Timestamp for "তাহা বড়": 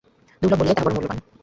0.75-0.93